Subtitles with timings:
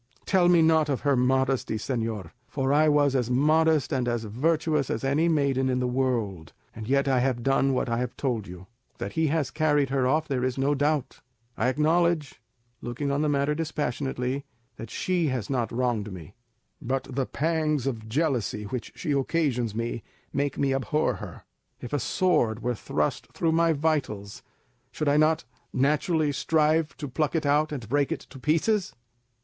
[0.25, 4.89] "Tell me not of her modesty, señor; for I was as modest and as virtuous
[4.89, 8.47] as any maiden in the world, and yet I have done what I have told
[8.47, 8.65] you.
[8.97, 11.19] That he has carried her off there is no doubt.
[11.55, 12.41] I acknowledge,
[12.81, 14.43] looking on the matter dispassionately,
[14.75, 16.33] that she has not wronged me;
[16.81, 20.01] but the pangs of jealousy which she occasions me
[20.33, 21.43] make me abhor her.
[21.79, 24.41] If a sword were thrust through my vitals,
[24.91, 28.95] should I not naturally strive to pluck it out and break it to pieces?"